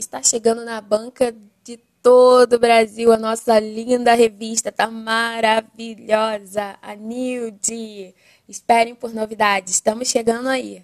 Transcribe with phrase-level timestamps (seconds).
[0.00, 1.30] Está chegando na banca
[1.62, 8.14] de todo o Brasil a nossa linda revista, tá maravilhosa, a Nilde.
[8.48, 10.82] Esperem por novidades, estamos chegando aí.